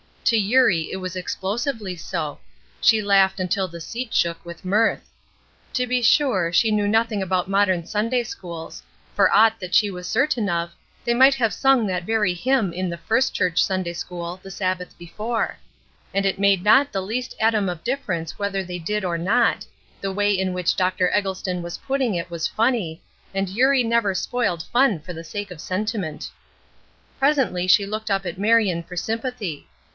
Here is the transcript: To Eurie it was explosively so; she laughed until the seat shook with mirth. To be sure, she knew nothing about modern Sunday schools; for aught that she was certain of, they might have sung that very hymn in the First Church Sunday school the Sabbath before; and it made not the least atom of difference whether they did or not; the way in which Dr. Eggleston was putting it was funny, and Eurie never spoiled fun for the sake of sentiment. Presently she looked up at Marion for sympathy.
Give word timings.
To 0.25 0.37
Eurie 0.37 0.89
it 0.91 0.95
was 0.97 1.15
explosively 1.17 1.95
so; 1.95 2.39
she 2.79 3.01
laughed 3.01 3.39
until 3.39 3.67
the 3.67 3.81
seat 3.81 4.13
shook 4.13 4.43
with 4.45 4.63
mirth. 4.65 5.11
To 5.73 5.85
be 5.85 6.01
sure, 6.01 6.53
she 6.53 6.71
knew 6.71 6.87
nothing 6.87 7.21
about 7.21 7.49
modern 7.49 7.85
Sunday 7.85 8.23
schools; 8.23 8.81
for 9.13 9.29
aught 9.29 9.59
that 9.59 9.75
she 9.75 9.91
was 9.91 10.07
certain 10.07 10.49
of, 10.49 10.71
they 11.03 11.13
might 11.13 11.35
have 11.35 11.53
sung 11.53 11.85
that 11.87 12.03
very 12.05 12.33
hymn 12.33 12.71
in 12.73 12.89
the 12.89 12.97
First 12.97 13.33
Church 13.35 13.61
Sunday 13.61 13.93
school 13.93 14.39
the 14.41 14.49
Sabbath 14.49 14.97
before; 14.97 15.57
and 16.13 16.25
it 16.25 16.39
made 16.39 16.63
not 16.63 16.91
the 16.91 17.01
least 17.01 17.35
atom 17.39 17.67
of 17.67 17.83
difference 17.83 18.39
whether 18.39 18.63
they 18.63 18.79
did 18.79 19.03
or 19.03 19.17
not; 19.17 19.65
the 19.99 20.13
way 20.13 20.31
in 20.31 20.53
which 20.53 20.77
Dr. 20.77 21.11
Eggleston 21.13 21.61
was 21.61 21.77
putting 21.79 22.15
it 22.15 22.31
was 22.31 22.47
funny, 22.47 23.01
and 23.35 23.49
Eurie 23.49 23.83
never 23.83 24.15
spoiled 24.15 24.63
fun 24.63 24.99
for 24.99 25.11
the 25.13 25.25
sake 25.25 25.51
of 25.51 25.59
sentiment. 25.61 26.31
Presently 27.19 27.67
she 27.67 27.85
looked 27.85 28.09
up 28.09 28.25
at 28.25 28.39
Marion 28.39 28.81
for 28.81 28.95
sympathy. 28.95 29.67